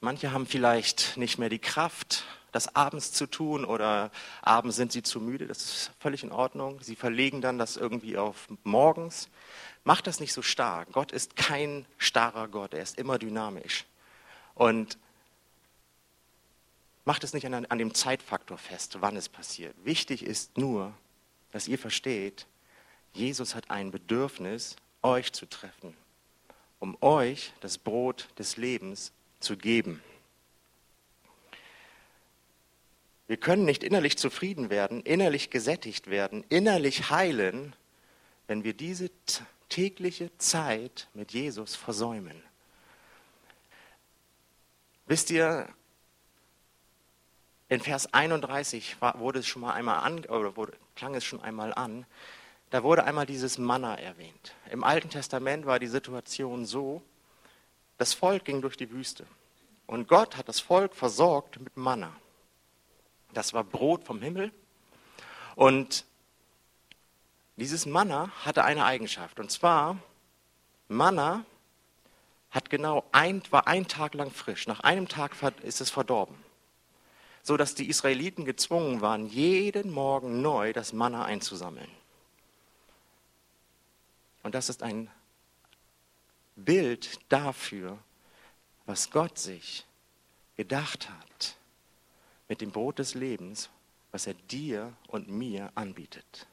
[0.00, 4.10] Manche haben vielleicht nicht mehr die Kraft, das abends zu tun oder
[4.42, 6.80] abends sind sie zu müde, das ist völlig in Ordnung.
[6.80, 9.28] Sie verlegen dann das irgendwie auf morgens.
[9.84, 10.92] Macht das nicht so stark.
[10.92, 13.84] Gott ist kein starrer Gott, er ist immer dynamisch.
[14.54, 14.98] Und
[17.06, 19.76] Macht es nicht an, an dem Zeitfaktor fest, wann es passiert.
[19.84, 20.92] Wichtig ist nur,
[21.56, 22.46] dass ihr versteht,
[23.14, 25.96] Jesus hat ein Bedürfnis, euch zu treffen,
[26.80, 30.02] um euch das Brot des Lebens zu geben.
[33.26, 37.74] Wir können nicht innerlich zufrieden werden, innerlich gesättigt werden, innerlich heilen,
[38.48, 39.08] wenn wir diese
[39.70, 42.42] tägliche Zeit mit Jesus versäumen.
[45.06, 45.70] Wisst ihr,
[47.68, 51.40] in Vers 31 war, wurde es schon mal einmal an, oder wurde, klang es schon
[51.40, 52.06] einmal an,
[52.70, 54.54] da wurde einmal dieses Manna erwähnt.
[54.70, 57.02] Im Alten Testament war die Situation so,
[57.98, 59.26] das Volk ging durch die Wüste
[59.86, 62.14] und Gott hat das Volk versorgt mit Manna.
[63.32, 64.52] Das war Brot vom Himmel
[65.54, 66.04] und
[67.56, 69.98] dieses Manna hatte eine Eigenschaft und zwar
[70.88, 71.44] Manna
[72.50, 74.66] hat genau ein, war ein Tag lang frisch.
[74.66, 76.45] Nach einem Tag ist es verdorben
[77.46, 81.88] so dass die Israeliten gezwungen waren, jeden Morgen neu das Manna einzusammeln.
[84.42, 85.08] Und das ist ein
[86.56, 87.98] Bild dafür,
[88.84, 89.86] was Gott sich
[90.56, 91.56] gedacht hat
[92.48, 93.70] mit dem Brot des Lebens,
[94.10, 96.48] was er dir und mir anbietet.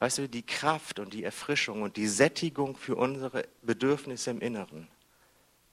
[0.00, 4.88] Weißt du, die Kraft und die Erfrischung und die Sättigung für unsere Bedürfnisse im Inneren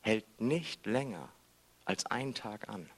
[0.01, 1.29] hält nicht länger
[1.85, 2.89] als einen Tag an.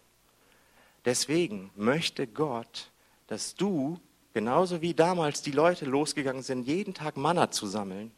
[1.06, 2.92] Deswegen möchte Gott,
[3.28, 4.00] dass du,
[4.34, 8.12] genauso wie damals die Leute losgegangen sind, jeden Tag Manna zu sammeln,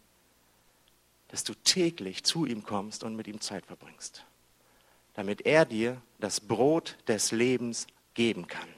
[1.29, 4.25] dass du täglich zu ihm kommst und mit ihm Zeit verbringst,
[5.15, 8.69] damit er dir das Brot des Lebens geben kann.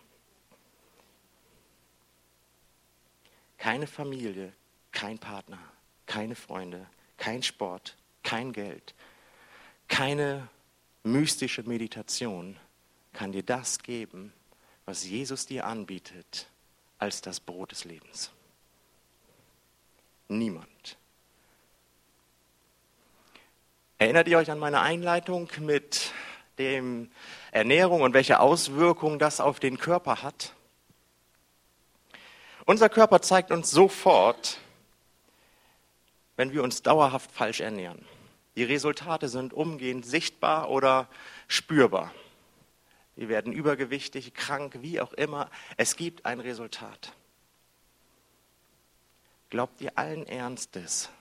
[3.58, 4.54] Keine Familie,
[4.92, 5.60] kein Partner,
[6.06, 6.86] keine Freunde,
[7.18, 8.94] kein Sport, kein Geld,
[9.88, 10.48] keine
[11.08, 12.58] mystische Meditation
[13.14, 14.34] kann dir das geben,
[14.86, 16.48] was Jesus dir anbietet
[17.00, 18.32] als das Brot des Lebens.
[20.28, 20.98] Niemand.
[23.98, 26.12] Erinnert ihr euch an meine Einleitung mit
[26.60, 27.10] dem
[27.52, 30.54] Ernährung und welche Auswirkungen das auf den Körper hat?
[32.66, 34.60] Unser Körper zeigt uns sofort,
[36.36, 38.06] wenn wir uns dauerhaft falsch ernähren.
[38.58, 41.08] Die Resultate sind umgehend sichtbar oder
[41.48, 42.12] spürbar.
[43.16, 45.52] Wir werden übergewichtig, krank, wie auch immer.
[45.78, 47.14] Es gibt ein Resultat.
[49.52, 51.12] Glaubt ihr allen Ernstes,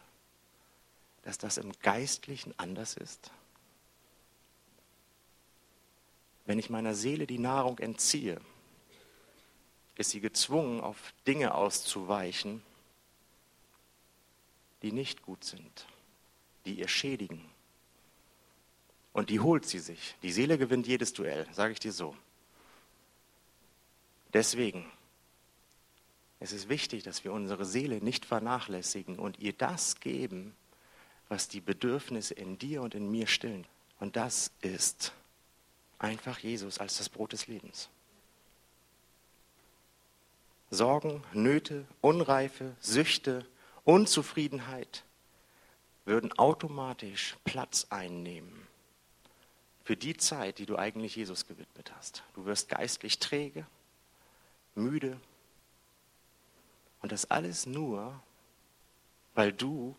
[1.24, 3.30] dass das im Geistlichen anders ist?
[6.46, 8.40] Wenn ich meiner Seele die Nahrung entziehe,
[9.96, 12.62] ist sie gezwungen, auf Dinge auszuweichen,
[14.80, 15.86] die nicht gut sind,
[16.66, 17.44] die ihr schädigen.
[19.12, 20.14] Und die holt sie sich.
[20.22, 22.14] Die Seele gewinnt jedes Duell, sage ich dir so.
[24.34, 24.84] Deswegen
[26.38, 30.54] es ist wichtig, dass wir unsere Seele nicht vernachlässigen und ihr das geben,
[31.28, 33.66] was die Bedürfnisse in dir und in mir stillen.
[33.98, 35.12] Und das ist
[35.98, 37.88] einfach Jesus als das Brot des Lebens.
[40.70, 43.46] Sorgen, Nöte, Unreife, Süchte,
[43.84, 45.04] Unzufriedenheit
[46.06, 48.66] würden automatisch Platz einnehmen
[49.84, 52.22] für die Zeit, die du eigentlich Jesus gewidmet hast.
[52.34, 53.66] Du wirst geistlich träge,
[54.74, 55.20] müde
[57.02, 58.20] und das alles nur,
[59.34, 59.94] weil du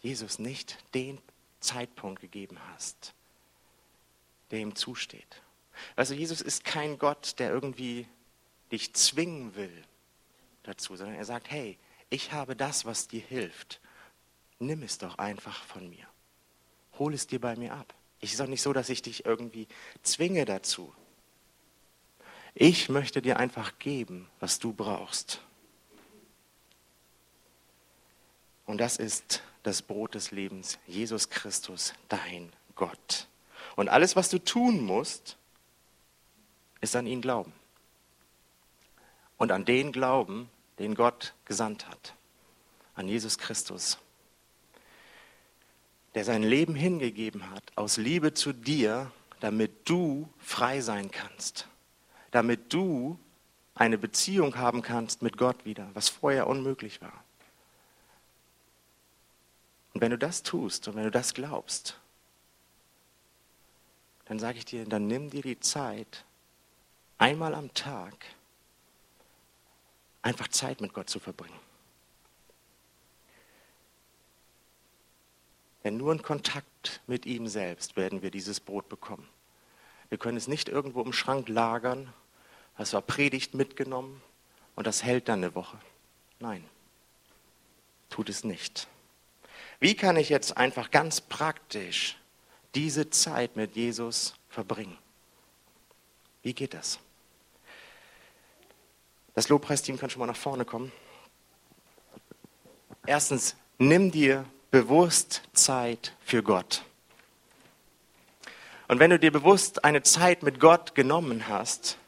[0.00, 1.20] Jesus nicht den
[1.60, 3.14] Zeitpunkt gegeben hast,
[4.50, 5.42] der ihm zusteht.
[5.96, 8.06] Also Jesus ist kein Gott, der irgendwie
[8.70, 9.84] dich zwingen will
[10.62, 11.78] dazu, sondern er sagt, hey,
[12.10, 13.80] ich habe das, was dir hilft.
[14.62, 16.06] Nimm es doch einfach von mir.
[16.98, 17.92] Hol es dir bei mir ab.
[18.20, 19.66] Ist auch nicht so, dass ich dich irgendwie
[20.04, 20.94] zwinge dazu.
[22.54, 25.40] Ich möchte dir einfach geben, was du brauchst.
[28.64, 33.26] Und das ist das Brot des Lebens, Jesus Christus, dein Gott.
[33.74, 35.36] Und alles, was du tun musst,
[36.80, 37.52] ist an ihn glauben
[39.38, 40.48] und an den Glauben,
[40.78, 42.14] den Gott gesandt hat,
[42.94, 43.98] an Jesus Christus,
[46.14, 51.66] der sein Leben hingegeben hat aus Liebe zu dir, damit du frei sein kannst,
[52.30, 53.18] damit du
[53.74, 57.24] eine Beziehung haben kannst mit Gott wieder, was vorher unmöglich war.
[59.94, 61.98] Und wenn du das tust und wenn du das glaubst,
[64.26, 66.24] dann sage ich dir, dann nimm dir die Zeit,
[67.18, 68.14] einmal am Tag,
[70.22, 71.58] einfach Zeit mit Gott zu verbringen.
[75.84, 79.28] Denn nur in Kontakt mit ihm selbst werden wir dieses Brot bekommen.
[80.08, 82.12] Wir können es nicht irgendwo im Schrank lagern,
[82.76, 84.22] das war Predigt mitgenommen
[84.76, 85.78] und das hält dann eine Woche.
[86.38, 86.64] Nein,
[88.10, 88.88] tut es nicht.
[89.80, 92.16] Wie kann ich jetzt einfach ganz praktisch
[92.74, 94.96] diese Zeit mit Jesus verbringen?
[96.42, 96.98] Wie geht das?
[99.34, 100.92] Das Lobpreisteam kann schon mal nach vorne kommen.
[103.06, 106.82] Erstens, nimm dir bewusst Zeit für Gott.
[108.88, 111.98] Und wenn du dir bewusst eine Zeit mit Gott genommen hast,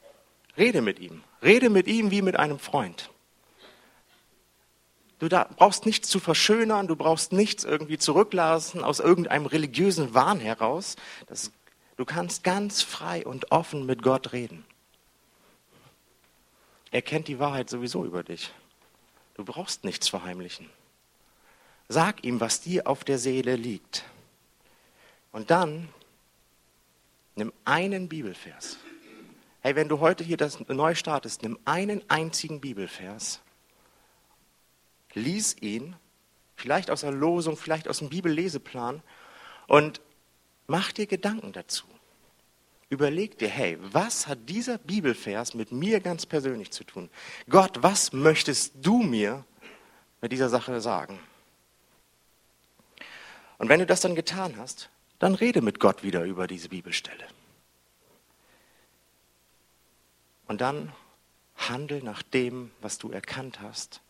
[0.56, 1.22] rede mit ihm.
[1.42, 3.10] Rede mit ihm wie mit einem Freund.
[5.18, 10.96] Du brauchst nichts zu verschönern, du brauchst nichts irgendwie zurücklassen aus irgendeinem religiösen Wahn heraus.
[11.26, 11.52] Das,
[11.96, 14.64] du kannst ganz frei und offen mit Gott reden.
[16.90, 18.52] Er kennt die Wahrheit sowieso über dich.
[19.34, 20.70] Du brauchst nichts verheimlichen.
[21.88, 24.04] Sag ihm, was dir auf der Seele liegt.
[25.32, 25.88] Und dann
[27.34, 28.78] nimm einen Bibelvers.
[29.60, 33.40] Hey, wenn du heute hier das neu startest, nimm einen einzigen Bibelvers,
[35.14, 35.96] lies ihn,
[36.54, 39.02] vielleicht aus der Losung, vielleicht aus dem Bibelleseplan
[39.66, 40.00] und
[40.66, 41.86] mach dir Gedanken dazu
[42.94, 47.10] überleg dir, hey, was hat dieser Bibelvers mit mir ganz persönlich zu tun?
[47.48, 49.44] Gott, was möchtest du mir
[50.20, 51.18] mit dieser Sache sagen?
[53.64, 57.24] Und wenn du das dann getan hast, dann rede mit Gott wieder über diese Bibelstelle.
[60.46, 60.92] Und dann
[61.56, 64.02] handel nach dem, was du erkannt hast.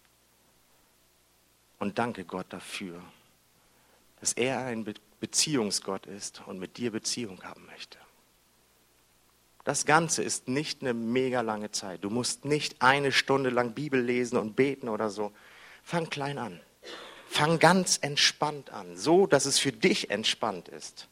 [1.79, 3.01] Und danke Gott dafür,
[4.19, 7.99] dass er ein Beziehungsgott ist und mit dir Beziehung haben möchte.
[9.63, 12.03] Das Ganze ist nicht eine mega lange Zeit.
[12.03, 15.31] Du musst nicht eine Stunde lang Bibel lesen und beten oder so.
[15.85, 16.61] Fang klein an.
[17.35, 21.09] Fang ganz entspannt an, so dass es für dich entspannt ist.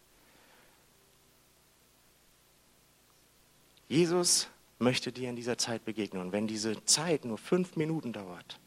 [3.88, 4.46] Jesus
[4.78, 6.22] möchte dir in dieser Zeit begegnen.
[6.22, 8.60] Und wenn diese Zeit nur fünf Minuten dauert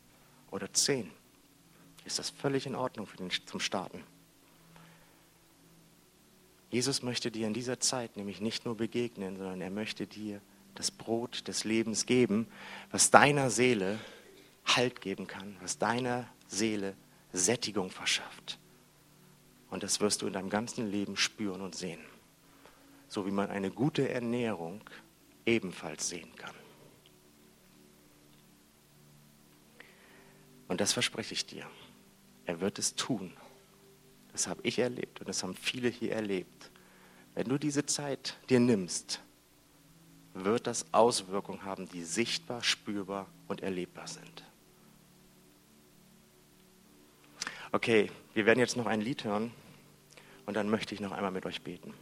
[0.51, 1.09] oder zehn,
[2.03, 4.03] ist das völlig in Ordnung für den, zum Starten.
[6.69, 10.41] Jesus möchte dir in dieser Zeit nämlich nicht nur begegnen, sondern er möchte dir
[10.75, 12.47] das Brot des Lebens geben,
[12.91, 13.97] was deiner Seele
[14.65, 16.97] Halt geben kann, was deiner Seele
[17.36, 18.59] Sättigung verschafft.
[19.69, 21.99] Und das wirst du in deinem ganzen Leben spüren und sehen.
[23.07, 24.81] So wie man eine gute Ernährung
[25.45, 26.55] ebenfalls sehen kann.
[30.67, 31.67] Und das verspreche ich dir.
[32.45, 33.33] Er wird es tun.
[34.31, 36.71] Das habe ich erlebt und das haben viele hier erlebt.
[37.36, 39.21] Wenn du diese Zeit dir nimmst,
[40.33, 44.43] wird das Auswirkungen haben, die sichtbar, spürbar und erlebbar sind.
[47.76, 49.51] Okay, wir werden jetzt noch ein Lied hören
[50.45, 51.93] und dann möchte ich noch einmal mit euch beten.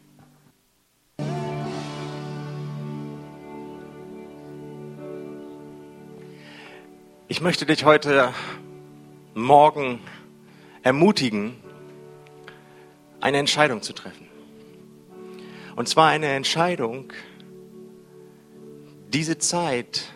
[7.27, 8.35] Ich möchte dich heute
[9.33, 9.99] Morgen
[10.83, 11.55] ermutigen,
[13.19, 14.27] eine Entscheidung zu treffen.
[15.75, 17.11] Und zwar eine Entscheidung,
[19.11, 20.13] diese Zeit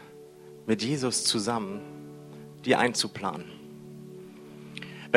[0.68, 1.82] mit Jesus zusammen
[2.64, 3.57] dir einzuplanen.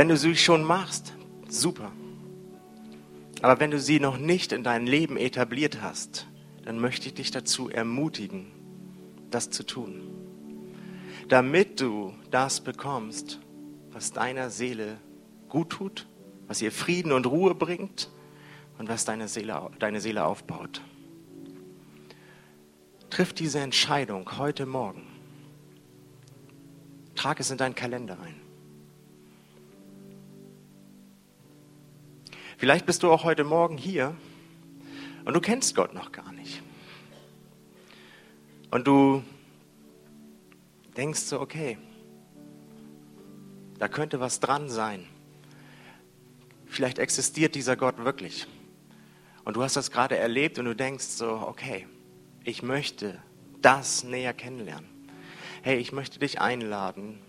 [0.01, 1.13] Wenn du sie schon machst,
[1.47, 1.93] super.
[3.43, 6.27] Aber wenn du sie noch nicht in dein Leben etabliert hast,
[6.65, 8.47] dann möchte ich dich dazu ermutigen,
[9.31, 10.11] das zu tun
[11.31, 13.39] damit du das bekommst,
[13.93, 14.99] was deiner Seele
[15.49, 16.09] gut tut,
[16.49, 18.11] was ihr Frieden und Ruhe bringt
[18.79, 20.83] und was deine Seele, deine Seele aufbaut.
[23.11, 25.07] Triff diese Entscheidung heute Morgen.
[27.15, 28.40] Trag es in deinen Kalender ein.
[32.61, 34.15] Vielleicht bist du auch heute Morgen hier
[35.25, 36.63] und du kennst Gott noch gar nicht.
[38.71, 39.25] Und du
[40.95, 41.79] denkst du, okay,
[43.79, 45.07] da könnte was dran sein.
[46.67, 48.47] Vielleicht existiert dieser Gott wirklich.
[49.47, 51.87] Und du hast das gerade erlebt und du denkst so, okay,
[52.45, 53.23] ich möchte
[53.63, 54.91] das näher kennenlernen.
[55.63, 57.23] Hey, ich möchte dich einladen,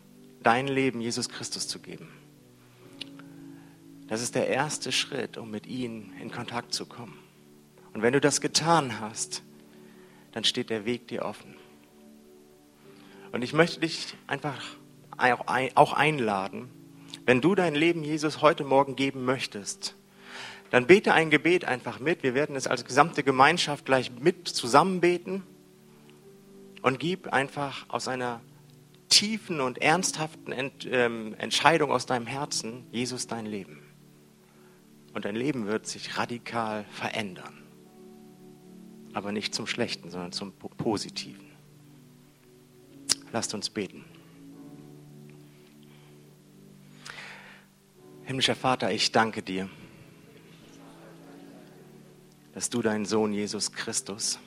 [0.44, 2.21] dein Leben Jesus Christus zu geben.
[4.12, 7.18] Das ist der erste Schritt, um mit ihm in Kontakt zu kommen.
[7.94, 9.42] Und wenn du das getan hast,
[10.34, 11.56] dann steht der Weg dir offen.
[13.32, 14.62] Und ich möchte dich einfach
[15.76, 16.70] auch einladen,
[17.26, 19.96] wenn du dein Leben Jesus heute Morgen geben möchtest,
[20.72, 22.22] dann bete ein Gebet einfach mit.
[22.22, 25.42] Wir werden es als gesamte Gemeinschaft gleich mit zusammen beten
[26.82, 28.42] und gib einfach aus einer
[29.08, 30.54] tiefen und ernsthaften
[30.92, 33.82] ähm, Entscheidung aus deinem Herzen Jesus dein Leben.
[35.14, 37.58] Und dein Leben wird sich radikal verändern.
[39.14, 41.52] Aber nicht zum Schlechten, sondern zum Positiven.
[43.34, 44.06] Lasst uns beten.
[48.24, 49.70] Himmlischer Vater, ich danke dir,
[52.54, 54.40] dass du deinen Sohn Jesus Christus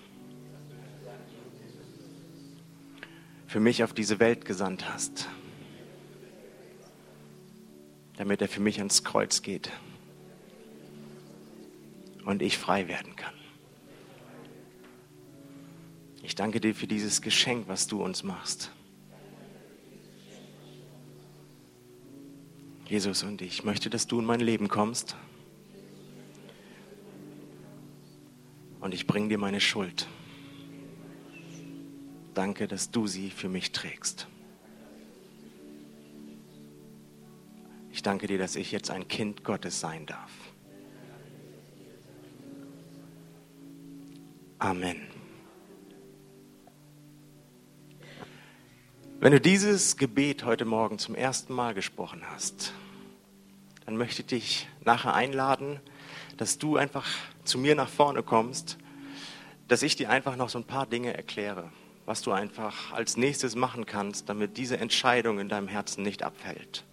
[3.47, 5.29] für mich auf diese Welt gesandt hast,
[8.17, 9.71] damit er für mich ans Kreuz geht
[12.25, 13.35] und ich frei werden kann.
[16.23, 18.71] Ich danke dir für dieses Geschenk, was du uns machst.
[22.87, 25.17] Jesus, und ich möchte, dass du in mein Leben kommst.
[28.81, 30.07] Und ich bringe dir meine Schuld.
[32.35, 34.27] Danke, dass du sie für mich trägst.
[37.93, 40.31] Ich danke dir, dass ich jetzt ein Kind Gottes sein darf.
[44.65, 44.97] Amen.
[49.21, 52.73] Wenn du dieses Gebet heute Morgen zum ersten Mal gesprochen hast,
[53.85, 55.81] dann möchte ich dich nachher einladen,
[56.39, 57.07] dass du einfach
[57.45, 58.79] zu mir nach vorne kommst,
[59.69, 61.71] dass ich dir einfach noch so ein paar Dinge erkläre,
[62.07, 66.85] was du einfach als nächstes machen kannst, damit diese Entscheidung in deinem Herzen nicht abfällt.